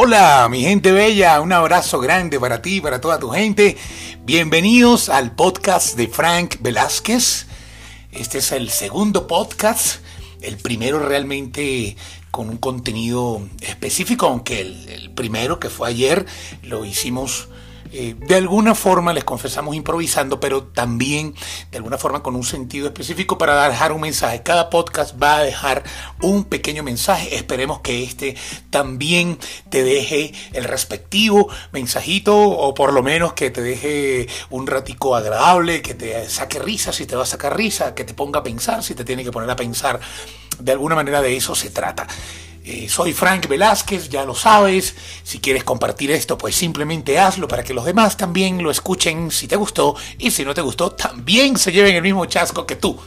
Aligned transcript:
Hola, 0.00 0.46
mi 0.48 0.62
gente 0.62 0.92
bella, 0.92 1.40
un 1.40 1.52
abrazo 1.52 1.98
grande 1.98 2.38
para 2.38 2.62
ti, 2.62 2.80
para 2.80 3.00
toda 3.00 3.18
tu 3.18 3.30
gente. 3.30 3.76
Bienvenidos 4.24 5.08
al 5.08 5.34
podcast 5.34 5.96
de 5.96 6.06
Frank 6.06 6.54
Velázquez. 6.60 7.46
Este 8.12 8.38
es 8.38 8.52
el 8.52 8.70
segundo 8.70 9.26
podcast, 9.26 9.96
el 10.40 10.56
primero 10.56 11.00
realmente 11.00 11.96
con 12.30 12.48
un 12.48 12.58
contenido 12.58 13.42
específico, 13.60 14.26
aunque 14.26 14.60
el, 14.60 15.10
primero 15.16 15.58
que 15.58 15.68
fue 15.68 15.88
ayer 15.88 16.26
lo 16.62 16.84
hicimos 16.84 17.48
eh, 17.92 18.14
de 18.18 18.34
alguna 18.34 18.74
forma 18.74 19.12
les 19.12 19.24
confesamos 19.24 19.74
improvisando, 19.74 20.40
pero 20.40 20.64
también 20.64 21.34
de 21.70 21.78
alguna 21.78 21.98
forma 21.98 22.22
con 22.22 22.36
un 22.36 22.44
sentido 22.44 22.86
específico 22.86 23.38
para 23.38 23.68
dejar 23.68 23.92
un 23.92 24.00
mensaje. 24.00 24.42
Cada 24.42 24.70
podcast 24.70 25.20
va 25.20 25.36
a 25.36 25.42
dejar 25.42 25.82
un 26.22 26.44
pequeño 26.44 26.82
mensaje. 26.82 27.36
Esperemos 27.36 27.80
que 27.80 28.02
este 28.02 28.36
también 28.70 29.38
te 29.70 29.84
deje 29.84 30.32
el 30.52 30.64
respectivo 30.64 31.48
mensajito 31.72 32.36
o 32.36 32.74
por 32.74 32.92
lo 32.92 33.02
menos 33.02 33.32
que 33.32 33.50
te 33.50 33.62
deje 33.62 34.28
un 34.50 34.66
ratico 34.66 35.16
agradable, 35.16 35.82
que 35.82 35.94
te 35.94 36.28
saque 36.28 36.58
risa 36.58 36.92
si 36.92 37.06
te 37.06 37.16
va 37.16 37.22
a 37.22 37.26
sacar 37.26 37.56
risa, 37.56 37.94
que 37.94 38.04
te 38.04 38.14
ponga 38.14 38.40
a 38.40 38.42
pensar 38.42 38.82
si 38.82 38.94
te 38.94 39.04
tiene 39.04 39.24
que 39.24 39.32
poner 39.32 39.50
a 39.50 39.56
pensar. 39.56 40.00
De 40.58 40.72
alguna 40.72 40.94
manera 40.94 41.22
de 41.22 41.36
eso 41.36 41.54
se 41.54 41.70
trata. 41.70 42.06
Eh, 42.70 42.86
soy 42.86 43.14
Frank 43.14 43.48
Velázquez, 43.48 44.10
ya 44.10 44.26
lo 44.26 44.34
sabes. 44.34 44.94
Si 45.22 45.38
quieres 45.38 45.64
compartir 45.64 46.10
esto, 46.10 46.36
pues 46.36 46.54
simplemente 46.54 47.18
hazlo 47.18 47.48
para 47.48 47.64
que 47.64 47.72
los 47.72 47.86
demás 47.86 48.18
también 48.18 48.62
lo 48.62 48.70
escuchen 48.70 49.30
si 49.30 49.48
te 49.48 49.56
gustó 49.56 49.96
y 50.18 50.32
si 50.32 50.44
no 50.44 50.52
te 50.52 50.60
gustó, 50.60 50.90
también 50.90 51.56
se 51.56 51.72
lleven 51.72 51.96
el 51.96 52.02
mismo 52.02 52.26
chasco 52.26 52.66
que 52.66 52.76
tú. 52.76 53.00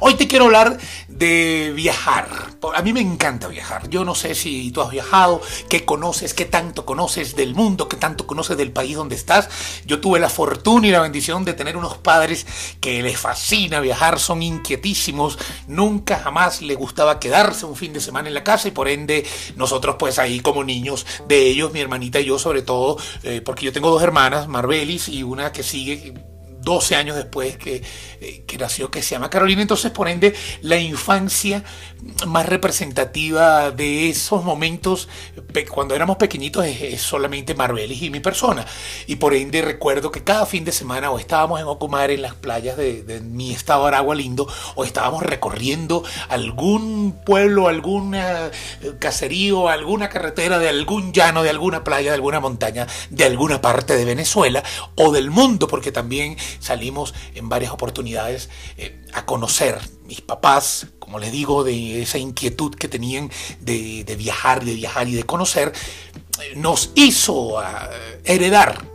Hoy 0.00 0.14
te 0.14 0.28
quiero 0.28 0.46
hablar 0.46 0.78
de 1.08 1.72
viajar. 1.74 2.28
A 2.74 2.82
mí 2.82 2.92
me 2.92 3.00
encanta 3.00 3.48
viajar. 3.48 3.88
Yo 3.88 4.04
no 4.04 4.14
sé 4.14 4.34
si 4.34 4.70
tú 4.70 4.82
has 4.82 4.90
viajado, 4.90 5.40
qué 5.68 5.84
conoces, 5.84 6.34
qué 6.34 6.44
tanto 6.44 6.84
conoces 6.84 7.36
del 7.36 7.54
mundo, 7.54 7.88
qué 7.88 7.96
tanto 7.96 8.26
conoces 8.26 8.56
del 8.56 8.72
país 8.72 8.96
donde 8.96 9.14
estás. 9.14 9.48
Yo 9.86 10.00
tuve 10.00 10.20
la 10.20 10.28
fortuna 10.28 10.86
y 10.86 10.90
la 10.90 11.00
bendición 11.00 11.44
de 11.44 11.54
tener 11.54 11.76
unos 11.76 11.98
padres 11.98 12.46
que 12.80 13.02
les 13.02 13.18
fascina 13.18 13.80
viajar, 13.80 14.18
son 14.18 14.42
inquietísimos. 14.42 15.38
Nunca 15.66 16.18
jamás 16.18 16.62
les 16.62 16.76
gustaba 16.76 17.20
quedarse 17.20 17.66
un 17.66 17.76
fin 17.76 17.92
de 17.92 18.00
semana 18.00 18.28
en 18.28 18.34
la 18.34 18.44
casa 18.44 18.68
y 18.68 18.72
por 18.72 18.88
ende 18.88 19.26
nosotros 19.56 19.96
pues 19.98 20.18
ahí 20.18 20.40
como 20.40 20.64
niños 20.64 21.06
de 21.28 21.46
ellos, 21.46 21.72
mi 21.72 21.80
hermanita 21.80 22.20
y 22.20 22.26
yo 22.26 22.38
sobre 22.38 22.62
todo, 22.62 22.98
eh, 23.22 23.40
porque 23.44 23.66
yo 23.66 23.72
tengo 23.72 23.90
dos 23.90 24.02
hermanas, 24.02 24.48
Marbelis 24.48 25.08
y 25.08 25.22
una 25.22 25.52
que 25.52 25.62
sigue 25.62 26.31
12 26.62 26.96
años 26.96 27.16
después 27.16 27.56
que, 27.56 27.82
eh, 28.20 28.44
que, 28.46 28.58
nació, 28.58 28.90
que 28.90 29.02
se 29.02 29.14
llama 29.14 29.30
Carolina. 29.30 29.62
Entonces, 29.62 29.90
por 29.90 30.08
ende, 30.08 30.34
la 30.62 30.78
infancia 30.78 31.64
más 32.26 32.46
representativa 32.46 33.70
de 33.70 34.08
esos 34.08 34.42
momentos, 34.44 35.08
cuando 35.70 35.94
éramos 35.94 36.16
pequeñitos, 36.16 36.66
es, 36.66 37.00
solamente 37.00 37.54
Marbelis 37.54 38.02
y 38.02 38.10
mi 38.10 38.20
persona. 38.20 38.66
Y 39.06 39.16
por 39.16 39.34
ende, 39.34 39.62
recuerdo 39.62 40.10
que 40.10 40.24
cada 40.24 40.46
fin 40.46 40.64
de 40.64 40.72
semana 40.72 41.10
o 41.10 41.18
estábamos 41.18 41.60
en 41.60 41.66
Ocumar, 41.66 42.10
en 42.10 42.22
las 42.22 42.34
playas 42.34 42.76
de, 42.76 43.20
mi 43.22 43.52
estado 43.52 43.86
Aragua 43.86 44.14
Lindo, 44.14 44.48
o 44.74 44.84
estábamos 44.84 45.22
recorriendo 45.22 46.02
algún 46.28 47.20
pueblo, 47.24 47.68
algún 47.68 48.14
eh, 48.14 48.50
caserío, 48.98 49.68
alguna 49.68 50.08
carretera 50.08 50.58
de 50.58 50.68
algún 50.68 51.12
llano, 51.12 51.42
de 51.42 51.50
alguna 51.50 51.84
playa, 51.84 52.10
de 52.10 52.16
alguna 52.16 52.40
montaña, 52.40 52.86
de 53.10 53.24
alguna 53.24 53.60
parte 53.60 53.96
de 53.96 54.04
Venezuela 54.04 54.62
o 54.96 55.12
del 55.12 55.30
mundo, 55.30 55.68
porque 55.68 55.92
también 55.92 56.36
salimos 56.60 57.14
en 57.34 57.48
varias 57.48 57.72
oportunidades 57.72 58.50
eh, 58.76 59.00
a 59.12 59.24
conocer. 59.24 59.78
Mis 60.04 60.20
papás, 60.20 60.88
como 60.98 61.18
les 61.18 61.32
digo, 61.32 61.64
de 61.64 62.02
esa 62.02 62.18
inquietud 62.18 62.74
que 62.74 62.88
tenían 62.88 63.30
de, 63.60 64.04
viajar, 64.18 64.64
de 64.64 64.74
viajar 64.74 65.08
y 65.08 65.14
de 65.14 65.24
conocer, 65.24 65.72
eh, 66.40 66.54
nos 66.56 66.90
hizo 66.94 67.58
ah, 67.58 67.90
heredar 68.24 68.91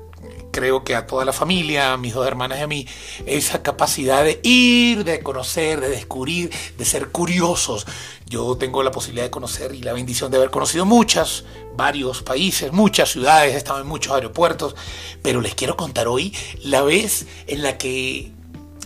creo 0.57 0.83
que 0.83 0.95
a 0.95 1.05
toda 1.05 1.23
la 1.23 1.33
familia, 1.33 1.93
a 1.93 1.97
mis 1.97 2.15
dos 2.15 2.25
hermanas 2.25 2.57
y 2.57 2.61
a 2.63 2.67
mí, 2.67 2.87
esa 3.27 3.61
capacidad 3.61 4.23
de 4.23 4.39
ir, 4.41 5.03
de 5.03 5.19
conocer, 5.19 5.79
de 5.79 5.89
descubrir, 5.89 6.49
de 6.75 6.83
ser 6.83 7.09
curiosos. 7.09 7.85
Yo 8.25 8.57
tengo 8.57 8.81
la 8.81 8.89
posibilidad 8.89 9.25
de 9.25 9.29
conocer 9.29 9.75
y 9.75 9.83
la 9.83 9.93
bendición 9.93 10.31
de 10.31 10.37
haber 10.37 10.49
conocido 10.49 10.83
muchas, 10.83 11.43
varios 11.75 12.23
países, 12.23 12.73
muchas 12.73 13.11
ciudades, 13.11 13.53
he 13.53 13.57
estado 13.57 13.81
en 13.81 13.87
muchos 13.87 14.13
aeropuertos, 14.13 14.75
pero 15.21 15.41
les 15.41 15.53
quiero 15.53 15.77
contar 15.77 16.07
hoy 16.07 16.35
la 16.63 16.81
vez 16.81 17.27
en 17.45 17.61
la 17.61 17.77
que 17.77 18.31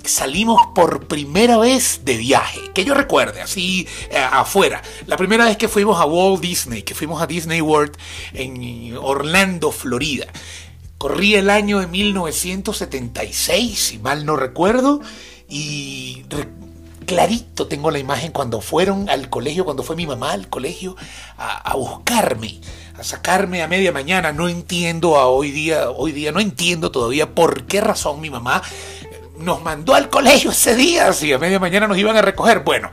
salimos 0.03 0.59
por 0.75 1.07
primera 1.07 1.57
vez 1.57 2.01
de 2.03 2.17
viaje, 2.17 2.59
que 2.73 2.83
yo 2.83 2.93
recuerde, 2.93 3.41
así 3.41 3.88
eh, 4.09 4.17
afuera. 4.17 4.81
La 5.07 5.15
primera 5.15 5.45
vez 5.45 5.55
que 5.55 5.69
fuimos 5.69 6.01
a 6.01 6.05
Walt 6.05 6.41
Disney, 6.41 6.81
que 6.83 6.95
fuimos 6.95 7.21
a 7.21 7.27
Disney 7.27 7.61
World 7.61 7.95
en 8.33 8.97
Orlando, 8.97 9.71
Florida. 9.71 10.27
Corría 11.01 11.39
el 11.39 11.50
año 11.50 11.79
de 11.79 11.88
1976, 11.88 13.79
si 13.79 13.97
mal 13.97 14.23
no 14.23 14.35
recuerdo, 14.35 15.01
y 15.50 16.23
clarito 17.07 17.66
tengo 17.66 17.89
la 17.89 17.97
imagen 17.97 18.31
cuando 18.31 18.62
fueron 18.62 19.09
al 19.09 19.28
colegio, 19.28 19.66
cuando 19.66 19.81
fue 19.81 19.95
mi 19.95 20.06
mamá 20.06 20.34
al 20.34 20.47
colegio 20.47 20.95
a, 21.39 21.73
buscarme, 21.73 22.62
a 23.00 23.03
sacarme 23.03 23.63
a 23.63 23.67
media 23.67 23.91
mañana. 23.91 24.31
No 24.31 24.47
entiendo 24.47 25.17
a 25.17 25.25
hoy 25.25 25.50
día, 25.50 25.89
hoy 25.89 26.12
día 26.12 26.31
no 26.31 26.39
entiendo 26.39 26.91
todavía 26.91 27.33
por 27.33 27.63
qué 27.63 27.81
razón 27.81 28.22
mi 28.22 28.29
mamá 28.29 28.62
nos 29.39 29.63
mandó 29.63 29.95
al 29.95 30.07
colegio 30.12 30.51
ese 30.51 30.75
día, 30.75 31.13
si 31.13 31.33
a 31.33 31.39
media 31.39 31.59
mañana 31.59 31.88
nos 31.88 31.97
iban 31.97 32.16
a 32.16 32.22
recoger. 32.22 32.59
Bueno, 32.59 32.91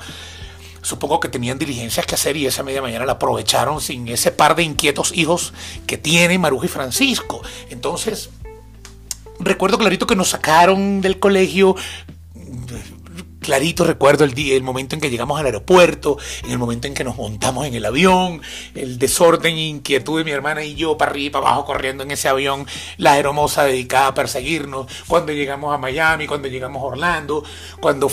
Supongo 0.89 1.21
que 1.21 1.29
tenían 1.29 1.59
diligencias 1.59 2.07
que 2.07 2.15
hacer 2.15 2.39
y 2.39 2.47
esa 2.47 2.63
media 2.63 2.81
mañana 2.81 3.05
la 3.05 3.13
aprovecharon 3.13 3.79
sin 3.83 4.09
ese 4.09 4.33
par 4.33 4.57
de 4.57 4.63
inquietos 4.63 5.13
hijos 5.15 5.53
que 5.87 5.99
tiene 5.99 6.39
Maruja 6.39 6.65
y 6.65 6.71
Francisco. 6.71 7.43
Entonces, 7.69 8.31
recuerdo 9.39 9.77
clarito 9.77 10.07
que 10.07 10.17
nos 10.17 10.31
sacaron 10.31 11.03
del 11.03 11.19
colegio 11.19 11.77
clarito 13.49 13.85
recuerdo 13.85 14.25
el, 14.25 14.35
día, 14.35 14.55
el 14.57 14.63
momento 14.63 14.95
en 14.95 15.01
que 15.01 15.09
llegamos 15.09 15.41
al 15.41 15.47
aeropuerto, 15.47 16.19
en 16.45 16.51
el 16.51 16.59
momento 16.59 16.87
en 16.87 16.93
que 16.93 17.03
nos 17.03 17.17
montamos 17.17 17.67
en 17.67 17.75
el 17.75 17.87
avión, 17.87 18.43
el 18.75 18.99
desorden 18.99 19.57
e 19.57 19.69
inquietud 19.69 20.19
de 20.19 20.25
mi 20.25 20.33
hermana 20.33 20.63
y 20.65 20.75
yo 20.75 20.99
para 20.99 21.13
arriba 21.13 21.27
y 21.27 21.31
para 21.31 21.47
abajo 21.47 21.65
corriendo 21.65 22.03
en 22.05 22.11
ese 22.11 22.29
avión, 22.29 22.67
la 22.99 23.13
aeromoza 23.13 23.65
dedicada 23.65 24.09
a 24.09 24.15
perseguirnos, 24.15 24.87
cuando 25.07 25.33
llegamos 25.33 25.75
a 25.75 25.79
Miami, 25.79 26.27
cuando 26.27 26.47
llegamos 26.49 26.83
a 26.83 26.87
Orlando, 26.89 27.43
cuando 27.81 28.13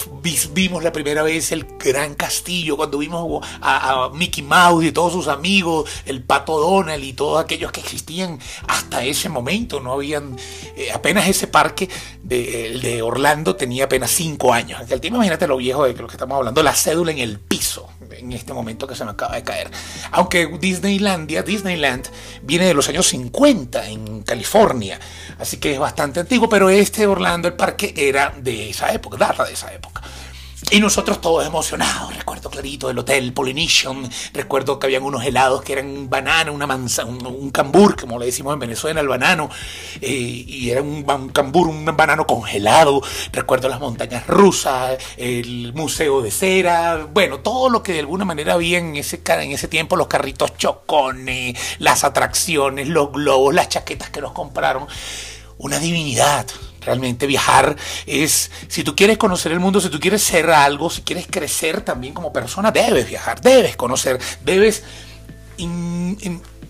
vimos 0.53 0.81
la 0.81 0.94
primera 0.94 1.22
vez 1.22 1.51
el 1.51 1.66
gran 1.78 2.16
castillo, 2.16 2.78
cuando 2.78 3.00
vimos 3.00 3.45
a, 3.59 4.09
Mickey 4.13 4.41
Mouse 4.41 4.85
y 4.85 4.94
todos 4.94 5.12
sus 5.12 5.28
amigos, 5.28 5.90
el 6.06 6.24
pato 6.24 6.57
Donald 6.62 7.03
y 7.03 7.12
todos 7.12 7.44
aquellos 7.44 7.74
que 7.74 7.81
existían 7.81 8.40
hasta 8.69 9.03
ese 9.03 9.28
momento, 9.28 9.81
no 9.81 9.91
habían 9.91 10.38
eh, 10.78 10.94
apenas 10.94 11.28
ese 11.28 11.47
parque 11.47 11.90
de, 12.24 12.79
de 12.81 13.01
Orlando 13.01 13.57
tenía 13.57 13.84
apenas 13.84 14.12
cinco 14.12 14.53
años. 14.53 14.79
Aquel 14.79 15.01
tiempo 15.01 15.25
imagínate 15.25 15.47
lo 15.47 15.58
viejo 15.58 15.86
de 15.86 15.94
lo 15.94 16.08
que 16.08 16.13
estamos 16.13 16.38
hablando, 16.38 16.62
la 16.62 16.75
cédula 16.75 17.12
en 17.12 17.18
el 17.18 17.40
piso 17.40 17.90
en 18.12 18.31
este 18.31 18.53
momento 18.53 18.88
que 18.88 18.96
se 18.96 19.03
me 19.03 19.12
acaba 19.12 19.36
de 19.36 19.44
caer. 19.44 19.69
Aunque 20.12 20.47
Disneylandia, 20.59 21.41
Disneyland, 21.44 22.08
viene 22.44 22.66
de 22.66 22.74
los 22.74 22.88
años 22.90 23.08
50 23.08 23.90
en 23.90 24.24
California, 24.24 25.00
así 25.40 25.58
que 25.58 25.74
es 25.74 25.80
bastante 25.80 26.19
antiguo, 26.19 26.47
pero 26.47 26.69
este 26.69 27.08
Orlando, 27.08 27.47
el 27.47 27.56
parque, 27.56 27.94
era 27.96 28.34
de 28.38 28.69
esa 28.69 28.94
época, 28.94 29.18
data 29.18 29.46
de 29.46 29.53
esa 29.53 29.74
época. 29.74 30.02
Y 30.71 30.79
nosotros 30.79 31.21
todos 31.21 31.45
emocionados, 31.45 32.15
recuerdo 32.15 32.49
clarito 32.49 32.87
del 32.87 32.97
hotel 32.97 33.31
Polynesian, 33.33 34.09
recuerdo 34.33 34.79
que 34.79 34.87
habían 34.87 35.03
unos 35.03 35.23
helados 35.23 35.61
que 35.61 35.73
eran 35.73 36.09
banano, 36.09 36.51
una 36.53 36.65
manzana, 36.65 37.11
un, 37.11 37.51
cambur, 37.51 37.95
como 37.95 38.17
le 38.17 38.25
decimos 38.25 38.53
en 38.53 38.59
Venezuela, 38.59 38.99
el 38.99 39.07
banano, 39.07 39.49
eh, 40.01 40.09
y 40.09 40.71
era 40.71 40.81
un, 40.81 41.03
cambur, 41.31 41.67
un 41.67 41.85
banano 41.85 42.25
congelado, 42.25 43.01
recuerdo 43.31 43.69
las 43.69 43.79
montañas 43.79 44.25
rusas, 44.25 44.97
el 45.17 45.71
museo 45.73 46.21
de 46.23 46.31
cera, 46.31 47.07
bueno, 47.13 47.41
todo 47.41 47.69
lo 47.69 47.83
que 47.83 47.94
de 47.94 48.00
alguna 48.00 48.25
manera 48.25 48.53
había 48.53 48.79
en 48.79 48.95
ese, 48.95 49.21
en 49.23 49.51
ese 49.51 49.68
tiempo, 49.68 49.95
los 49.95 50.07
carritos 50.07 50.57
chocones, 50.57 51.57
las 51.77 52.03
atracciones, 52.03 52.88
los 52.88 53.11
globos, 53.11 53.53
las 53.53 53.69
chaquetas 53.69 54.09
que 54.09 54.19
nos 54.19 54.31
compraron, 54.31 54.88
una 55.57 55.80
divinidad, 55.80 56.46
Realmente 56.86 57.25
viajar 57.25 57.75
es, 58.06 58.52
si 58.68 58.84
tú 58.84 58.96
quieres 58.96 59.18
conocer 59.18 59.52
el 59.52 59.60
mundo, 59.60 59.81
si 59.81 59.90
tú 59.90 60.00
quieres 60.00 60.22
ser 60.22 60.52
algo, 60.52 60.90
si 60.90 61.02
quieres 61.02 61.25
crecer 61.28 61.81
también 61.81 62.13
como 62.13 62.31
persona, 62.31 62.72
debes 62.72 63.10
viajar, 63.10 63.42
debes 63.42 63.75
conocer, 63.75 64.19
debes 64.44 64.84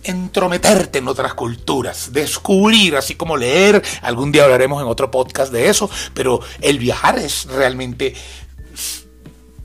entrometerte 0.04 1.00
en 1.00 1.08
otras 1.10 1.34
culturas, 1.34 2.14
descubrir, 2.14 2.96
así 2.96 3.16
como 3.16 3.36
leer, 3.36 3.84
algún 4.02 4.32
día 4.32 4.46
hablaremos 4.46 4.82
en 4.82 4.88
otro 4.88 5.12
podcast 5.12 5.52
de 5.52 5.68
eso, 5.68 5.90
pero 6.14 6.40
el 6.62 6.80
viajar 6.80 7.20
es 7.20 7.46
realmente 7.46 8.16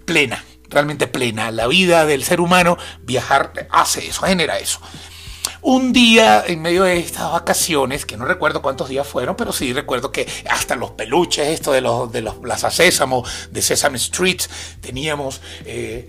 plena, 0.05 0.45
realmente 0.69 1.07
plena. 1.07 1.53
La 1.53 1.69
vida 1.69 2.07
del 2.07 2.25
ser 2.25 2.41
humano, 2.41 2.77
viajar 3.03 3.69
hace 3.71 4.09
eso, 4.09 4.23
genera 4.23 4.59
eso. 4.59 4.81
Un 5.63 5.93
día 5.93 6.45
en 6.47 6.63
medio 6.63 6.85
de 6.85 6.99
estas 6.99 7.31
vacaciones, 7.33 8.07
que 8.07 8.17
no 8.17 8.25
recuerdo 8.25 8.63
cuántos 8.63 8.89
días 8.89 9.07
fueron, 9.07 9.37
pero 9.37 9.53
sí 9.53 9.73
recuerdo 9.73 10.11
que 10.11 10.27
hasta 10.49 10.77
los 10.77 10.93
peluches, 10.93 11.49
esto 11.49 11.73
de 11.73 11.81
los 11.81 12.11
de 12.11 12.23
los 12.23 12.37
Plaza 12.37 12.71
Sésamo, 12.71 13.25
de 13.51 13.63
Sesame 13.63 13.97
Street, 13.99 14.41
teníamos 14.81 15.41
eh, 15.65 16.09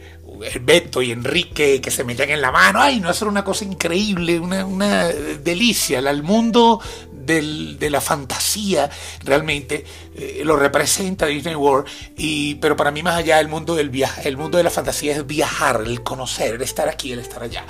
Beto 0.62 1.02
y 1.02 1.12
Enrique 1.12 1.82
que 1.82 1.92
se 1.92 2.04
metían 2.04 2.30
en 2.30 2.42
la 2.42 2.52
mano. 2.52 2.82
Ay, 2.82 3.00
no, 3.00 3.10
eso 3.10 3.28
una 3.28 3.44
cosa 3.44 3.66
increíble, 3.66 4.40
una, 4.40 4.66
una 4.66 5.08
delicia. 5.08 6.00
El 6.00 6.24
mundo 6.24 6.82
del, 7.12 7.78
de 7.78 7.90
la 7.90 8.02
fantasía 8.02 8.90
realmente 9.24 9.86
eh, 10.16 10.42
lo 10.44 10.56
representa 10.56 11.26
Disney 11.26 11.56
World. 11.56 11.88
Y, 12.18 12.56
pero 12.56 12.76
para 12.76 12.92
mí, 12.92 13.04
más 13.04 13.18
allá, 13.18 13.40
el 13.40 13.50
mundo 13.50 13.76
del 13.76 13.90
viaje, 13.90 14.28
el 14.28 14.38
mundo 14.38 14.58
de 14.58 14.64
la 14.64 14.70
fantasía 14.70 15.14
es 15.16 15.28
viajar, 15.28 15.82
el 15.86 16.02
conocer, 16.02 16.56
el 16.56 16.62
estar 16.62 16.88
aquí, 16.90 17.12
el 17.12 17.20
estar 17.20 17.44
allá 17.44 17.66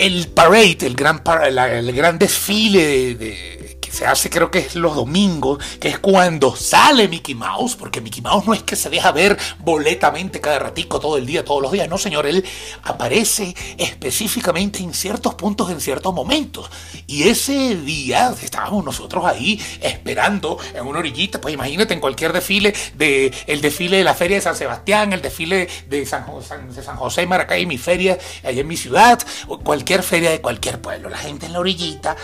el 0.00 0.28
parade, 0.28 0.86
el 0.86 0.96
gran, 0.96 1.22
el 1.26 1.92
gran 1.92 2.18
desfile 2.18 3.14
de, 3.14 3.78
se 3.90 4.06
hace 4.06 4.30
creo 4.30 4.50
que 4.50 4.60
es 4.60 4.74
los 4.74 4.94
domingos, 4.94 5.62
que 5.80 5.88
es 5.88 5.98
cuando 5.98 6.54
sale 6.56 7.08
Mickey 7.08 7.34
Mouse, 7.34 7.76
porque 7.76 8.00
Mickey 8.00 8.22
Mouse 8.22 8.46
no 8.46 8.54
es 8.54 8.62
que 8.62 8.76
se 8.76 8.90
deja 8.90 9.12
ver 9.12 9.36
boletamente 9.58 10.40
cada 10.40 10.58
ratico, 10.58 11.00
todo 11.00 11.16
el 11.16 11.26
día, 11.26 11.44
todos 11.44 11.62
los 11.62 11.72
días, 11.72 11.88
no 11.88 11.98
señor, 11.98 12.26
él 12.26 12.44
aparece 12.82 13.54
específicamente 13.78 14.78
en 14.78 14.94
ciertos 14.94 15.34
puntos, 15.34 15.70
en 15.70 15.80
ciertos 15.80 16.14
momentos. 16.14 16.70
Y 17.06 17.24
ese 17.24 17.76
día 17.76 18.34
estábamos 18.42 18.84
nosotros 18.84 19.24
ahí 19.24 19.60
esperando 19.80 20.58
en 20.74 20.86
una 20.86 21.00
orillita, 21.00 21.40
pues 21.40 21.54
imagínate 21.54 21.94
en 21.94 22.00
cualquier 22.00 22.32
desfile, 22.32 22.74
de, 22.94 23.32
el 23.46 23.60
desfile 23.60 23.98
de 23.98 24.04
la 24.04 24.14
Feria 24.14 24.36
de 24.36 24.42
San 24.42 24.56
Sebastián, 24.56 25.12
el 25.12 25.22
desfile 25.22 25.68
de 25.88 26.06
San, 26.06 26.24
de 26.74 26.82
San 26.82 26.96
José 26.96 27.26
Maracay, 27.26 27.66
mi 27.66 27.78
feria 27.78 28.18
allá 28.44 28.60
en 28.60 28.68
mi 28.68 28.76
ciudad, 28.76 29.20
o 29.48 29.58
cualquier 29.58 30.02
feria 30.02 30.30
de 30.30 30.40
cualquier 30.40 30.80
pueblo, 30.80 31.08
la 31.08 31.18
gente 31.18 31.46
en 31.46 31.52
la 31.52 31.60
orillita, 31.60 32.16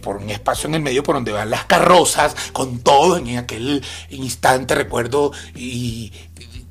por 0.00 0.16
un 0.16 0.30
espacio 0.30 0.68
en 0.68 0.76
el 0.76 0.82
medio 0.82 1.02
por 1.08 1.14
donde 1.14 1.32
van 1.32 1.48
las 1.48 1.64
carrozas, 1.64 2.36
con 2.52 2.80
todo 2.80 3.16
en 3.16 3.38
aquel 3.38 3.82
instante, 4.10 4.74
recuerdo, 4.74 5.32
y 5.56 6.12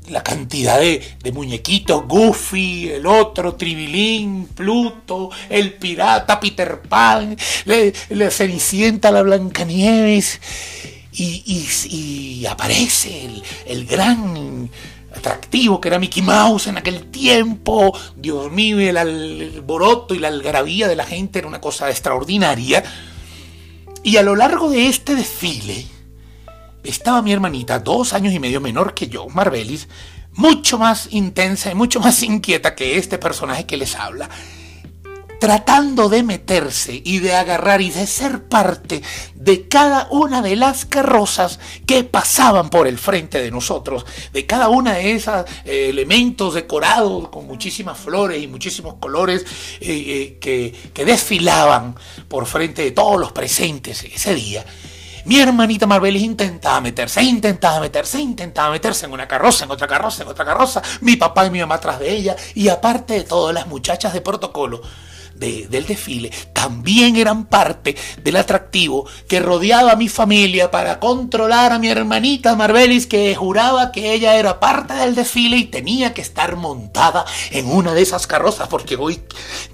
la 0.10 0.22
cantidad 0.22 0.80
de, 0.80 1.32
muñequitos, 1.34 2.06
Goofy, 2.08 2.88
el 2.90 3.08
otro, 3.08 3.56
Tribilín, 3.56 4.46
Pluto, 4.54 5.32
el 5.50 5.74
pirata, 5.74 6.40
Peter 6.40 6.82
Pan, 6.82 7.36
la 7.66 8.30
Cenicienta, 8.30 9.10
la 9.10 9.24
Blancanieves, 9.24 10.40
y, 11.14 11.66
y, 11.90 12.46
aparece 12.46 13.26
el, 13.26 13.44
el 13.66 13.86
gran 13.88 14.70
atractivo 15.16 15.82
que 15.82 15.88
era 15.88 15.98
Mickey 15.98 16.22
Mouse 16.22 16.68
en 16.68 16.78
aquel 16.78 17.08
tiempo. 17.08 17.98
Dios 18.16 18.52
mío, 18.52 18.80
el 18.80 18.98
alboroto 18.98 20.14
y 20.14 20.20
la 20.20 20.28
algarabía 20.28 20.88
de 20.88 20.96
la 20.96 21.06
gente 21.06 21.40
era 21.40 21.48
una 21.48 21.60
cosa 21.60 21.90
extraordinaria. 21.90 22.84
Y 24.08 24.16
a 24.16 24.24
lo 24.24 24.38
largo 24.38 24.70
de 24.70 24.88
este 24.88 25.16
desfile 25.16 25.86
estaba 26.82 27.22
mi 27.22 27.34
hermanita, 27.34 27.80
dos 27.80 28.14
años 28.14 28.34
y 28.34 28.40
medio 28.40 28.62
menor 28.62 28.94
que 28.94 29.10
yo, 29.10 29.28
Marbelis, 29.28 29.90
mucho 30.32 30.78
más 30.78 31.10
intensa 31.12 31.70
y 31.72 31.76
mucho 31.76 32.00
más 32.00 32.24
inquieta 32.24 32.74
que 32.74 32.98
este 32.98 33.18
personaje 33.18 33.66
que 33.66 33.76
les 33.76 33.96
habla 33.96 34.30
tratando 35.40 36.10
de 36.10 36.24
meterse 36.24 37.02
y 37.04 37.20
de 37.20 37.36
agarrar 37.36 37.82
y 37.82 37.92
de 37.92 38.08
ser 38.08 38.44
parte 38.44 39.02
de 39.36 39.68
cada 39.68 40.08
una 40.12 40.42
de 40.42 40.56
las 40.56 40.86
carrozas 40.86 41.60
que 41.86 42.04
pasaban 42.04 42.70
por 42.70 42.88
el 42.88 42.98
frente 42.98 43.42
de 43.42 43.52
nosotros, 43.52 44.06
de 44.34 44.46
cada 44.46 44.70
una 44.70 44.94
de 44.94 45.12
esos 45.14 45.46
eh, 45.66 45.90
elementos 45.90 46.54
decorados 46.54 47.30
con 47.30 47.48
muchísimas 47.48 47.98
flores 47.98 48.42
y 48.42 48.48
muchísimos 48.48 48.96
colores 48.96 49.44
eh, 49.80 49.88
eh, 49.90 50.38
que, 50.40 50.74
que 50.94 51.06
desfilaban 51.06 51.96
por 52.28 52.46
frente 52.46 52.82
de 52.82 52.92
todos 52.92 53.20
los 53.20 53.32
presentes 53.32 54.04
ese 54.04 54.34
día. 54.34 54.66
Mi 55.26 55.42
hermanita 55.42 55.86
Marbelis 55.86 56.24
intentaba 56.24 56.80
meterse, 56.80 57.22
intentaba 57.22 57.82
meterse, 57.82 58.22
intentaba 58.22 58.72
meterse 58.72 59.06
en 59.06 59.12
una 59.12 59.28
carroza, 59.28 59.66
en 59.66 59.72
otra 59.72 59.86
carroza, 59.86 60.24
en 60.24 60.30
otra 60.30 60.46
carroza, 60.46 60.82
mi 61.02 61.18
papá 61.18 61.46
y 61.46 61.50
mi 61.50 61.60
mamá 61.60 61.76
atrás 61.76 62.00
de 62.00 62.10
ella, 62.10 62.36
y 62.56 62.70
aparte 62.70 63.16
de 63.16 63.24
todo, 63.24 63.52
las 63.52 63.68
muchachas 63.68 64.14
de 64.14 64.22
protocolo 64.22 64.82
del 65.38 65.86
desfile 65.86 66.32
también 66.54 67.16
eran 67.16 67.46
parte 67.46 67.96
del 68.24 68.36
atractivo 68.36 69.08
que 69.28 69.40
rodeaba 69.40 69.92
a 69.92 69.96
mi 69.96 70.10
familia 70.10 70.72
para 70.72 71.00
controlar 71.00 71.72
a 71.72 71.80
mi 71.80 71.88
hermanita 71.88 72.56
Marbelis 72.56 73.08
que 73.08 73.36
juraba 73.36 73.92
que 73.92 74.14
ella 74.14 74.36
era 74.36 74.60
parte 74.60 74.94
del 74.96 75.16
desfile 75.16 75.58
y 75.58 75.66
tenía 75.66 76.14
que 76.14 76.22
estar 76.22 76.56
montada 76.56 77.26
en 77.52 77.70
una 77.72 77.94
de 77.94 78.02
esas 78.02 78.28
carrozas 78.28 78.68
porque 78.68 78.96
hoy 78.96 79.22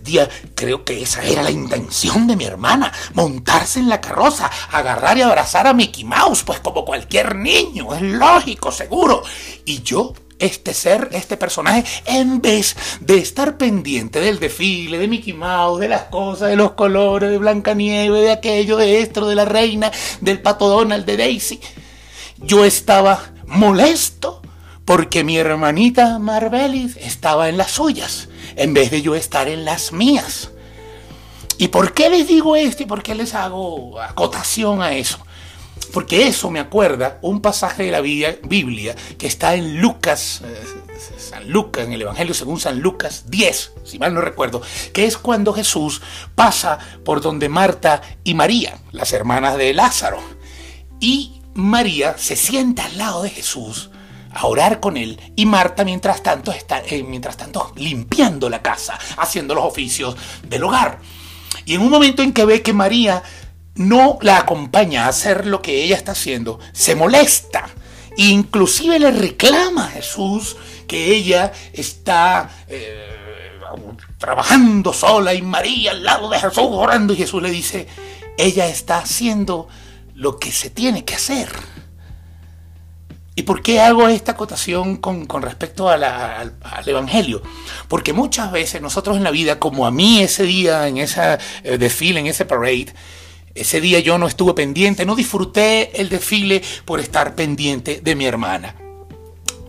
día 0.04 0.30
creo 0.56 0.84
que 0.84 1.02
esa 1.02 1.24
era 1.24 1.42
la 1.42 1.52
intención 1.52 2.28
de 2.28 2.36
mi 2.36 2.46
hermana, 2.46 2.92
montarse 3.14 3.80
en 3.80 3.90
la 3.90 4.02
carroza, 4.02 4.52
agarrar 4.72 5.18
y 5.18 5.22
abrazar 5.22 5.68
a 5.68 5.74
Mickey 5.74 6.04
Mouse, 6.04 6.44
pues 6.44 6.60
como 6.60 6.86
cualquier 6.86 7.36
niño, 7.36 7.94
es 7.94 8.02
lógico, 8.02 8.72
seguro. 8.72 9.24
Y 9.66 9.82
yo 9.82 10.14
este 10.40 10.74
ser, 10.74 11.10
este 11.12 11.38
personaje, 11.38 11.84
en 12.06 12.42
vez 12.42 12.76
de 13.00 13.18
estar 13.18 13.58
pendiente 13.58 14.20
del 14.20 14.40
desfile, 14.40 14.98
de 14.98 15.08
Mickey 15.08 15.34
Mouse, 15.34 15.82
de 15.82 15.88
las 15.88 16.04
cosas, 16.04 16.50
de 16.50 16.56
los 16.56 16.72
colores, 16.72 17.30
de 17.30 17.38
Blancanieves, 17.38 18.22
de 18.22 18.32
aquello, 18.32 18.78
de 18.78 19.02
esto, 19.02 19.28
de 19.28 19.36
la 19.36 19.46
reina, 19.46 19.92
del 20.22 20.42
pato 20.42 20.68
Donald, 20.68 21.06
de 21.06 21.18
Daisy, 21.18 21.60
yo 22.38 22.66
estaba 22.66 23.32
molesto 23.46 24.42
porque 24.86 25.24
mi 25.24 25.38
hermanita 25.38 26.20
Marbelis 26.20 26.98
estaba 26.98 27.50
en 27.50 27.58
las 27.58 27.72
suyas, 27.72 28.28
en 28.56 28.74
vez 28.74 28.92
de 28.92 29.02
yo 29.02 29.16
estar 29.16 29.48
en 29.48 29.66
las 29.66 29.94
mías. 29.94 30.50
¿Y 31.58 31.70
por 31.70 31.94
qué 31.94 32.10
les 32.10 32.28
digo 32.28 32.56
esto 32.56 32.84
y 32.84 32.86
por 32.86 33.04
qué 33.04 33.16
les 33.16 33.34
hago 33.36 34.02
acotación 34.02 34.82
a 34.82 34.94
eso? 34.94 35.20
Porque 35.92 36.28
eso 36.28 36.50
me 36.50 36.60
acuerda 36.60 37.20
un 37.22 37.42
pasaje 37.42 37.84
de 37.84 37.92
la 37.92 38.02
Biblia 38.02 38.96
que 39.18 39.28
está 39.28 39.56
en 39.56 39.80
Lucas, 39.80 40.42
eh, 40.44 40.64
San 41.18 41.50
Lucas, 41.50 41.86
en 41.86 41.94
el 41.94 42.02
Evangelio 42.02 42.34
según 42.34 42.60
San 42.60 42.80
Lucas 42.80 43.26
10, 43.28 43.74
si 43.84 44.00
mal 44.00 44.14
no 44.14 44.22
recuerdo, 44.22 44.62
que 44.92 45.06
es 45.06 45.18
cuando 45.18 45.54
Jesús 45.54 46.02
pasa 46.36 46.80
por 47.06 47.22
donde 47.22 47.48
Marta 47.50 48.02
y 48.24 48.34
María, 48.34 48.80
las 48.92 49.14
hermanas 49.14 49.58
de 49.58 49.74
Lázaro, 49.74 50.20
y 51.00 51.42
María 51.54 52.18
se 52.18 52.36
sienta 52.36 52.86
al 52.86 52.98
lado 52.98 53.24
de 53.24 53.30
Jesús 53.30 53.92
a 54.34 54.48
orar 54.48 54.80
con 54.80 54.98
él 54.98 55.20
y 55.36 55.46
Marta 55.46 55.84
mientras 55.84 56.24
tanto 56.24 56.52
está 56.52 56.82
eh, 56.88 57.04
mientras 57.04 57.38
tanto 57.38 57.72
limpiando 57.76 58.50
la 58.50 58.62
casa, 58.62 58.98
haciendo 59.18 59.54
los 59.54 59.66
oficios 59.66 60.16
del 60.48 60.64
hogar. 60.64 61.00
Y 61.66 61.76
en 61.76 61.82
un 61.82 61.90
momento 61.90 62.24
en 62.24 62.34
que 62.34 62.46
ve 62.46 62.62
que 62.62 62.74
María 62.74 63.22
no 63.76 64.18
la 64.22 64.38
acompaña 64.38 65.06
a 65.06 65.10
hacer 65.10 65.48
lo 65.48 65.62
que 65.62 65.84
ella 65.84 65.96
está 65.96 66.12
haciendo, 66.14 66.60
se 66.72 66.96
molesta. 66.96 67.70
Inclusive 68.18 69.00
le 69.00 69.12
reclama 69.12 69.86
a 69.86 69.92
Jesús 69.92 70.56
que 70.88 71.16
ella 71.16 71.52
está 71.74 72.50
eh, 72.68 73.14
trabajando 74.20 74.94
sola 74.94 75.34
y 75.34 75.42
María 75.42 75.92
al 75.92 76.04
lado 76.04 76.30
de 76.30 76.40
Jesús 76.40 76.68
orando 76.70 77.14
y 77.14 77.18
Jesús 77.18 77.42
le 77.42 77.50
dice, 77.50 77.88
ella 78.38 78.68
está 78.68 79.00
haciendo 79.00 79.68
lo 80.14 80.38
que 80.38 80.52
se 80.52 80.70
tiene 80.70 81.04
que 81.06 81.16
hacer. 81.16 81.50
¿Y 83.36 83.44
por 83.44 83.64
qué 83.64 83.82
hago 83.82 84.08
esta 84.10 84.34
acotación 84.34 84.98
con, 84.98 85.28
respecto 85.42 85.90
al, 85.90 86.54
Evangelio? 86.86 87.42
Porque 87.88 88.14
muchas 88.14 88.52
veces 88.52 88.80
nosotros 88.80 89.18
en 89.18 89.24
la 89.24 89.32
vida, 89.32 89.60
como 89.60 89.88
a 89.88 89.92
mí 89.92 90.22
ese 90.22 90.44
día, 90.44 90.88
en 90.88 91.00
ese 91.00 91.40
eh, 91.64 91.80
desfile, 91.80 92.20
en 92.20 92.28
ese 92.28 92.46
parade, 92.46 92.94
ese 93.56 93.82
día 93.82 94.00
yo 94.00 94.18
no 94.18 94.28
estuve 94.28 94.54
pendiente, 94.54 95.06
no 95.06 95.16
disfruté 95.16 96.02
el 96.02 96.10
desfile 96.10 96.62
por 96.86 97.00
estar 97.00 97.36
pendiente 97.36 98.02
de 98.02 98.16
mi 98.16 98.26
hermana. 98.26 98.76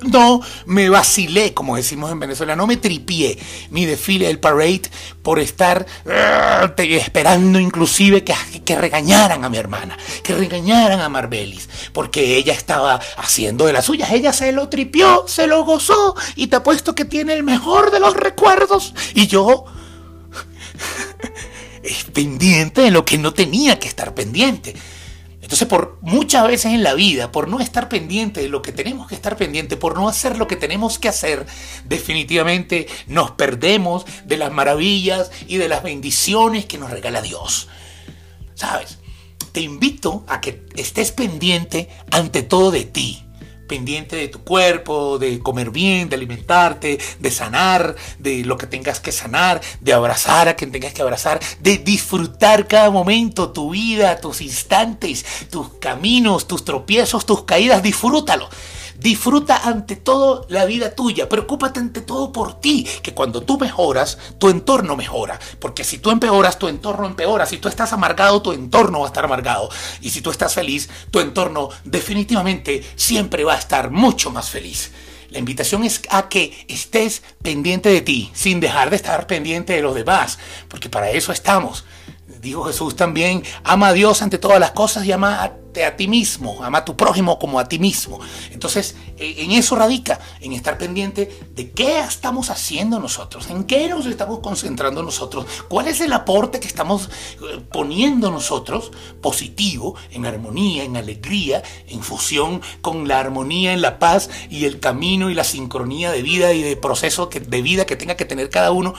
No 0.05 0.41
me 0.67 0.91
vacilé, 0.91 1.55
como 1.55 1.76
decimos 1.76 2.12
en 2.12 2.21
Venezuela, 2.21 2.55
no 2.55 2.67
me 2.67 2.76
tripié 2.76 3.38
mi 3.71 3.87
desfile, 3.87 4.29
el 4.29 4.38
parade, 4.38 4.83
por 5.23 5.38
estar 5.38 5.87
uh, 6.05 6.83
esperando 6.83 7.59
inclusive 7.59 8.23
que, 8.23 8.35
que, 8.64 8.76
regañaran 8.76 9.45
a 9.45 9.49
mi 9.49 9.57
hermana, 9.57 9.97
que 10.23 10.35
regañaran 10.35 11.00
a 11.00 11.09
Marbelis, 11.09 11.69
porque 11.93 12.37
ella 12.37 12.53
estaba 12.53 13.00
haciendo 13.17 13.64
de 13.64 13.73
las 13.73 13.87
suyas, 13.87 14.12
ella 14.12 14.33
se 14.33 14.53
lo 14.53 14.69
tripió, 14.69 15.25
se 15.26 15.47
lo 15.47 15.64
gozó 15.64 16.14
y 16.37 16.49
te 16.49 16.57
apuesto 16.57 16.95
que 16.95 17.07
tiene 17.07 17.33
el 17.33 17.43
mejor 17.43 17.91
de 17.91 18.00
los 18.00 18.14
recuerdos. 18.14 18.93
Y 19.14 19.26
yo 19.26 19.64
pendiente 22.12 22.82
de 22.82 22.90
lo 22.90 23.04
que 23.04 23.18
no 23.18 23.34
tenía 23.34 23.78
que 23.78 23.88
estar 23.88 24.14
pendiente. 24.14 24.75
Entonces, 25.44 25.68
por 25.68 25.99
muchas 26.00 26.46
veces 26.46 26.73
en 26.73 26.82
la 26.82 26.94
vida, 26.94 27.30
por 27.30 27.49
no 27.49 27.61
estar 27.61 27.90
pendiente 27.90 28.40
de 28.40 28.49
lo 28.49 28.62
que 28.62 28.73
tenemos 28.73 29.08
que 29.08 29.14
estar 29.14 29.37
pendiente, 29.37 29.76
por 29.76 29.94
no 29.94 30.08
hacer 30.08 30.38
lo 30.38 30.49
que 30.49 30.56
tenemos 30.56 30.99
que 30.99 31.08
hacer, 31.08 31.44
definitivamente 31.84 32.87
nos 33.08 33.32
perdemos 33.32 34.06
de 34.25 34.38
las 34.38 34.50
maravillas 34.50 35.30
y 35.46 35.58
de 35.58 35.68
las 35.68 35.82
bendiciones 35.82 36.64
que 36.64 36.78
nos 36.78 36.90
regala 36.90 37.20
Dios. 37.20 37.68
¿Sabes? 38.54 38.99
Te 39.52 39.61
invito 39.61 40.25
a 40.28 40.40
que 40.40 40.64
estés 40.76 41.12
pendiente 41.12 41.90
ante 42.11 42.42
todo 42.42 42.70
de 42.70 42.84
ti, 42.84 43.24
pendiente 43.66 44.16
de 44.16 44.28
tu 44.28 44.42
cuerpo, 44.42 45.18
de 45.18 45.40
comer 45.40 45.71
bien, 45.71 46.09
de 46.09 46.16
alimentarte, 46.16 46.99
de 47.18 47.30
sanar, 47.30 47.97
de 48.18 48.44
lo 48.44 48.56
que 48.56 48.66
tengas 48.66 49.00
que 49.00 49.12
sanar, 49.12 49.61
de 49.80 49.92
abrazar 49.92 50.49
a 50.49 50.56
quien 50.56 50.73
tengas 50.73 50.92
que 50.92 51.02
abrazar, 51.02 51.40
de 51.61 51.78
disfrutar 51.78 52.66
cada 52.66 52.90
momento, 52.90 53.50
tu 53.50 53.71
vida, 53.71 54.21
tus 54.21 54.40
instantes, 54.40 55.25
tus 55.50 55.68
caminos, 55.80 56.47
tus 56.47 56.64
tropiezos, 56.64 57.26
tus 57.26 57.44
caídas, 57.44 57.83
disfrútalo. 57.83 58.49
Disfruta 59.04 59.58
ante 59.68 59.96
todo 59.96 60.46
la 60.49 60.64
vida 60.64 60.94
tuya, 60.94 61.28
preocúpate 61.28 61.78
ante 61.78 62.00
todo 62.00 62.32
por 62.32 62.58
ti, 62.58 62.88
que 63.02 63.12
cuando 63.12 63.42
tú 63.42 63.58
mejoras, 63.58 64.16
tu 64.38 64.49
entorno 64.49 64.96
mejora, 64.96 65.38
porque 65.58 65.84
si 65.84 65.99
tú 65.99 66.11
empeoras, 66.11 66.58
tu 66.58 66.68
entorno 66.68 67.06
empeora, 67.06 67.44
si 67.44 67.58
tú 67.58 67.68
estás 67.68 67.92
amargado, 67.92 68.40
tu 68.40 68.52
entorno 68.52 69.00
va 69.00 69.04
a 69.04 69.08
estar 69.08 69.26
amargado, 69.26 69.68
y 70.00 70.08
si 70.08 70.23
tú 70.23 70.30
estás 70.30 70.54
feliz, 70.54 70.88
tu 71.11 71.20
entorno 71.20 71.68
definitivamente 71.84 72.82
siempre 72.96 73.44
va 73.44 73.52
a 73.52 73.58
estar 73.58 73.90
mucho 73.90 74.30
más 74.30 74.49
feliz. 74.49 74.90
La 75.28 75.38
invitación 75.38 75.84
es 75.84 76.00
a 76.08 76.30
que 76.30 76.64
estés 76.68 77.23
pendiente 77.42 77.90
de 77.90 78.00
ti, 78.00 78.30
sin 78.32 78.58
dejar 78.58 78.88
de 78.88 78.96
estar 78.96 79.26
pendiente 79.26 79.75
de 79.75 79.82
los 79.82 79.94
demás, 79.94 80.38
porque 80.68 80.88
para 80.88 81.11
eso 81.11 81.30
estamos. 81.30 81.84
Dijo 82.40 82.64
Jesús 82.64 82.97
también, 82.97 83.43
ama 83.62 83.88
a 83.88 83.93
Dios 83.93 84.23
ante 84.23 84.38
todas 84.38 84.61
las 84.61 84.73
cosas 84.73 85.04
y 85.04 85.12
ama 85.12 85.43
a 85.43 85.64
a 85.83 85.97
ti 85.97 86.07
mismo, 86.07 86.62
ama 86.62 86.78
a 86.78 86.85
tu 86.85 86.97
prójimo 86.97 87.38
como 87.38 87.59
a 87.59 87.69
ti 87.69 87.78
mismo. 87.78 88.21
Entonces, 88.52 88.95
e, 89.16 89.43
en 89.43 89.52
eso 89.52 89.75
radica, 89.75 90.21
en 90.40 90.52
estar 90.52 90.78
pendiente 90.78 91.47
de 91.54 91.71
qué 91.71 92.00
estamos 92.00 92.50
haciendo 92.50 93.00
nosotros, 93.00 93.50
en 93.50 93.64
qué 93.64 93.88
nos 93.88 94.07
estamos 94.07 94.40
concentrando 94.40 95.02
nosotros, 95.02 95.47
cuál 95.69 95.88
es 95.88 96.00
el 96.00 96.12
aporte 96.12 96.61
que 96.61 96.69
estamos 96.69 97.09
eh, 97.09 97.61
poniendo 97.73 98.31
nosotros 98.31 98.93
positivo, 99.21 99.97
en 100.11 100.26
armonía, 100.26 100.85
en 100.85 100.97
alegría, 100.97 101.62
en 101.88 102.02
fusión 102.02 102.61
con 102.81 103.09
la 103.09 103.19
armonía, 103.19 103.73
en 103.73 103.83
la 103.83 103.99
paz 103.99 104.28
y 104.50 104.66
el 104.66 104.78
camino 104.81 105.31
y 105.31 105.35
la 105.35 105.45
sincronía 105.45 106.12
de 106.12 106.23
vida 106.23 106.52
y 106.52 106.62
de 106.62 106.76
proceso 106.76 107.26
de 107.26 107.62
vida 107.62 107.87
que 107.87 107.97
tenga 107.97 108.16
que 108.16 108.25
tener 108.25 108.50
cada 108.50 108.71
uno 108.71 108.95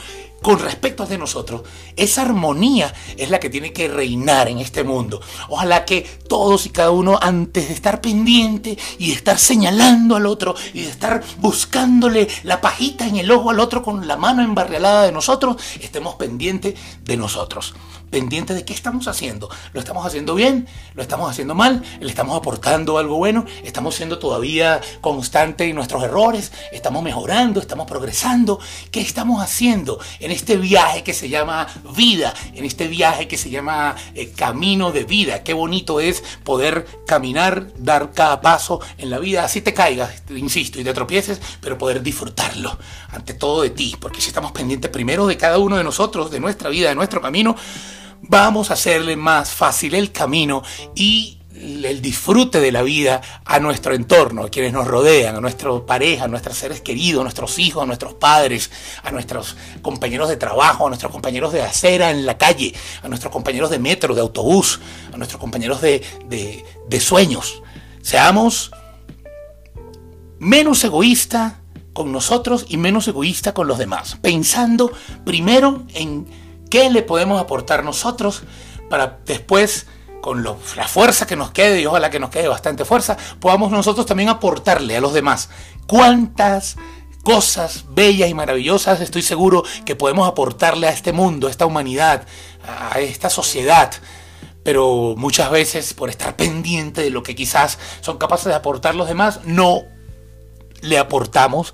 con 0.45 0.59
respecto 0.59 1.01
a 1.01 1.07
de 1.07 1.17
nosotros. 1.17 1.63
Esa 1.95 2.21
armonía 2.21 2.93
es 3.17 3.31
la 3.31 3.39
que 3.39 3.49
tiene 3.49 3.73
que 3.73 3.87
reinar 3.87 4.47
en 4.47 4.59
este 4.59 4.83
mundo. 4.83 5.19
Ojalá 5.49 5.85
que 5.85 6.03
todos 6.27 6.67
y 6.67 6.69
cada 6.69 6.91
uno, 6.91 7.17
antes 7.19 7.67
de 7.67 7.73
estar 7.73 7.99
pendiente 7.99 8.77
y 8.99 9.07
de 9.07 9.13
estar 9.13 9.39
señalando 9.39 10.15
al 10.15 10.27
otro 10.27 10.53
y 10.75 10.81
de 10.81 10.91
estar 10.91 11.23
buscándole 11.39 12.27
la 12.43 12.61
pajita 12.61 13.07
en 13.07 13.15
el 13.15 13.31
ojo 13.31 13.49
al 13.49 13.59
otro 13.59 13.81
con 13.81 14.07
la 14.07 14.17
mano 14.17 14.43
embarrialada 14.43 15.07
de 15.07 15.11
nosotros, 15.11 15.57
estemos 15.81 16.13
pendientes 16.13 16.75
de 17.03 17.17
nosotros 17.17 17.73
pendiente 18.15 18.53
de 18.53 18.63
qué 18.63 18.71
estamos 18.71 19.09
haciendo. 19.09 19.49
¿Lo 19.73 19.81
estamos 19.81 20.05
haciendo 20.05 20.35
bien? 20.35 20.69
¿Lo 20.93 21.01
estamos 21.01 21.29
haciendo 21.29 21.53
mal? 21.53 21.83
¿Le 21.99 22.07
estamos 22.07 22.37
aportando 22.37 22.97
algo 22.97 23.17
bueno? 23.17 23.43
¿Estamos 23.65 23.93
siendo 23.93 24.19
todavía 24.19 24.79
constantes 25.01 25.67
en 25.67 25.75
nuestros 25.75 26.01
errores? 26.01 26.53
¿Estamos 26.71 27.03
mejorando? 27.03 27.59
¿Estamos 27.59 27.87
progresando? 27.87 28.57
¿Qué 28.89 29.01
estamos 29.01 29.43
haciendo 29.43 29.99
en 30.21 30.31
este 30.31 30.55
viaje 30.55 31.03
que 31.03 31.13
se 31.13 31.27
llama 31.27 31.67
vida? 31.93 32.33
En 32.53 32.63
este 32.63 32.87
viaje 32.87 33.27
que 33.27 33.37
se 33.37 33.49
llama 33.49 33.97
eh, 34.13 34.31
camino 34.31 34.93
de 34.93 35.03
vida. 35.03 35.43
Qué 35.43 35.51
bonito 35.51 35.99
es 35.99 36.23
poder 36.45 36.87
caminar, 37.05 37.67
dar 37.77 38.13
cada 38.13 38.39
paso 38.39 38.79
en 38.97 39.09
la 39.09 39.19
vida. 39.19 39.43
Así 39.43 39.59
te 39.59 39.73
caigas, 39.73 40.23
insisto, 40.29 40.79
y 40.79 40.85
te 40.85 40.93
tropieces, 40.93 41.41
pero 41.59 41.77
poder 41.77 42.01
disfrutarlo 42.01 42.77
ante 43.09 43.33
todo 43.33 43.61
de 43.61 43.71
ti. 43.71 43.97
Porque 43.99 44.21
si 44.21 44.29
estamos 44.29 44.53
pendientes 44.53 44.89
primero 44.89 45.27
de 45.27 45.35
cada 45.35 45.57
uno 45.57 45.75
de 45.75 45.83
nosotros, 45.83 46.31
de 46.31 46.39
nuestra 46.39 46.69
vida, 46.69 46.87
de 46.87 46.95
nuestro 46.95 47.19
camino, 47.19 47.57
vamos 48.21 48.71
a 48.71 48.73
hacerle 48.73 49.15
más 49.15 49.49
fácil 49.51 49.95
el 49.95 50.11
camino 50.11 50.63
y 50.95 51.39
el 51.55 52.01
disfrute 52.01 52.59
de 52.59 52.71
la 52.71 52.81
vida 52.81 53.21
a 53.45 53.59
nuestro 53.59 53.95
entorno, 53.95 54.43
a 54.43 54.49
quienes 54.49 54.73
nos 54.73 54.87
rodean, 54.87 55.35
a 55.35 55.41
nuestra 55.41 55.71
pareja, 55.85 56.25
a 56.25 56.27
nuestros 56.27 56.57
seres 56.57 56.81
queridos, 56.81 57.21
a 57.21 57.23
nuestros 57.23 57.57
hijos, 57.59 57.83
a 57.83 57.85
nuestros 57.85 58.15
padres, 58.15 58.69
a 59.03 59.11
nuestros 59.11 59.55
compañeros 59.81 60.29
de 60.29 60.37
trabajo, 60.37 60.85
a 60.85 60.89
nuestros 60.89 61.11
compañeros 61.11 61.53
de 61.53 61.61
acera 61.61 62.11
en 62.11 62.25
la 62.25 62.37
calle, 62.37 62.73
a 63.01 63.07
nuestros 63.07 63.31
compañeros 63.31 63.69
de 63.69 63.79
metro, 63.79 64.13
de 64.13 64.21
autobús, 64.21 64.79
a 65.13 65.17
nuestros 65.17 65.39
compañeros 65.39 65.81
de, 65.81 66.03
de 66.29 66.99
sueños. 66.99 67.61
Seamos 68.01 68.71
menos 70.39 70.83
egoístas 70.83 71.53
con 71.93 72.11
nosotros 72.11 72.65
y 72.67 72.77
menos 72.77 73.07
egoístas 73.07 73.53
con 73.53 73.67
los 73.67 73.77
demás, 73.77 74.17
pensando 74.21 74.91
primero 75.23 75.85
en 75.93 76.27
¿Qué 76.69 76.89
le 76.89 77.03
podemos 77.03 77.39
aportar 77.41 77.83
nosotros 77.83 78.43
para 78.89 79.19
después, 79.25 79.87
con 80.21 80.43
la 80.43 80.87
fuerza 80.87 81.27
que 81.27 81.35
nos 81.35 81.51
quede, 81.51 81.81
y 81.81 81.85
ojalá 81.85 82.09
que 82.09 82.19
nos 82.19 82.29
quede 82.29 82.47
bastante 82.47 82.85
fuerza, 82.85 83.17
podamos 83.39 83.71
nosotros 83.71 84.05
también 84.05 84.29
aportarle 84.29 84.97
a 84.97 85.01
los 85.01 85.13
demás? 85.13 85.49
¿Cuántas 85.87 86.77
cosas 87.23 87.85
bellas 87.89 88.29
y 88.29 88.33
maravillosas 88.33 89.01
estoy 89.01 89.21
seguro 89.21 89.63
que 89.85 89.95
podemos 89.95 90.27
aportarle 90.27 90.87
a 90.87 90.91
este 90.91 91.11
mundo, 91.11 91.47
a 91.47 91.51
esta 91.51 91.65
humanidad, 91.65 92.25
a 92.67 92.99
esta 92.99 93.29
sociedad? 93.29 93.91
Pero 94.63 95.13
muchas 95.15 95.51
veces 95.51 95.93
por 95.93 96.09
estar 96.09 96.35
pendiente 96.35 97.01
de 97.01 97.11
lo 97.11 97.21
que 97.21 97.35
quizás 97.35 97.77
son 98.01 98.17
capaces 98.17 98.47
de 98.47 98.55
aportar 98.55 98.95
los 98.95 99.07
demás, 99.07 99.41
no 99.43 99.83
le 100.81 100.97
aportamos 100.97 101.73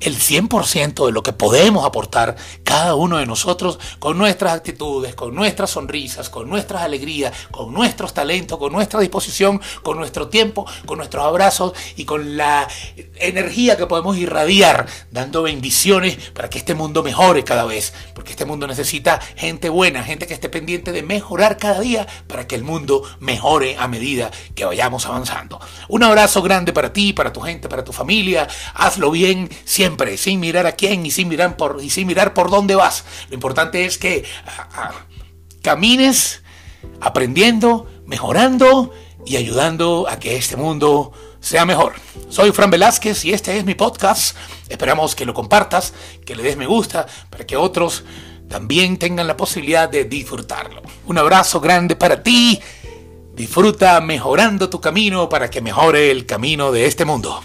el 0.00 0.16
100% 0.18 1.06
de 1.06 1.12
lo 1.12 1.22
que 1.22 1.32
podemos 1.32 1.84
aportar 1.84 2.36
cada 2.64 2.94
uno 2.94 3.18
de 3.18 3.26
nosotros 3.26 3.78
con 3.98 4.16
nuestras 4.18 4.54
actitudes, 4.54 5.14
con 5.14 5.34
nuestras 5.34 5.70
sonrisas, 5.70 6.30
con 6.30 6.48
nuestras 6.48 6.82
alegrías, 6.82 7.32
con 7.50 7.72
nuestros 7.72 8.14
talentos, 8.14 8.58
con 8.58 8.72
nuestra 8.72 9.00
disposición, 9.00 9.60
con 9.82 9.98
nuestro 9.98 10.28
tiempo, 10.28 10.66
con 10.86 10.98
nuestros 10.98 11.24
abrazos 11.24 11.74
y 11.96 12.04
con 12.04 12.36
la 12.36 12.66
energía 13.16 13.76
que 13.76 13.86
podemos 13.86 14.16
irradiar, 14.16 14.86
dando 15.10 15.42
bendiciones 15.42 16.16
para 16.30 16.48
que 16.48 16.58
este 16.58 16.74
mundo 16.74 17.02
mejore 17.02 17.44
cada 17.44 17.64
vez, 17.64 17.92
porque 18.14 18.32
este 18.32 18.46
mundo 18.46 18.66
necesita 18.66 19.20
gente 19.36 19.68
buena, 19.68 20.02
gente 20.02 20.26
que 20.26 20.34
esté 20.34 20.48
pendiente 20.48 20.92
de 20.92 21.02
mejorar 21.02 21.58
cada 21.58 21.80
día 21.80 22.06
para 22.26 22.46
que 22.46 22.54
el 22.54 22.64
mundo 22.64 23.02
mejore 23.20 23.76
a 23.78 23.86
medida 23.86 24.30
que 24.54 24.64
vayamos 24.64 25.04
avanzando. 25.06 25.60
Un 25.88 26.02
abrazo 26.02 26.40
grande 26.40 26.72
para 26.72 26.92
ti, 26.92 27.12
para 27.12 27.32
tu 27.32 27.40
gente, 27.40 27.68
para 27.68 27.84
tu 27.84 27.92
familia, 27.92 28.48
hazlo 28.74 29.10
bien 29.10 29.50
siempre 29.64 29.89
sin 30.16 30.40
mirar 30.40 30.66
a 30.66 30.72
quién 30.72 31.04
y 31.06 31.10
sin 31.10 31.28
mirar 31.28 31.56
por, 31.56 31.80
y 31.82 32.04
mirar 32.04 32.34
por 32.34 32.50
dónde 32.50 32.74
vas. 32.74 33.04
Lo 33.28 33.34
importante 33.34 33.84
es 33.84 33.98
que 33.98 34.24
ah, 34.46 34.68
ah, 34.72 34.92
camines 35.62 36.42
aprendiendo, 37.00 37.86
mejorando 38.06 38.92
y 39.26 39.36
ayudando 39.36 40.06
a 40.08 40.18
que 40.18 40.36
este 40.36 40.56
mundo 40.56 41.12
sea 41.40 41.64
mejor. 41.64 41.94
Soy 42.28 42.52
Fran 42.52 42.70
Velázquez 42.70 43.24
y 43.24 43.32
este 43.32 43.56
es 43.56 43.64
mi 43.64 43.74
podcast. 43.74 44.36
Esperamos 44.68 45.14
que 45.14 45.24
lo 45.24 45.34
compartas, 45.34 45.92
que 46.24 46.36
le 46.36 46.42
des 46.42 46.56
me 46.56 46.66
gusta 46.66 47.06
para 47.28 47.46
que 47.46 47.56
otros 47.56 48.04
también 48.48 48.98
tengan 48.98 49.26
la 49.26 49.36
posibilidad 49.36 49.88
de 49.88 50.04
disfrutarlo. 50.04 50.82
Un 51.06 51.18
abrazo 51.18 51.60
grande 51.60 51.96
para 51.96 52.22
ti. 52.22 52.60
Disfruta 53.34 54.00
mejorando 54.00 54.68
tu 54.68 54.80
camino 54.80 55.28
para 55.28 55.48
que 55.48 55.60
mejore 55.60 56.10
el 56.10 56.26
camino 56.26 56.72
de 56.72 56.86
este 56.86 57.04
mundo. 57.04 57.40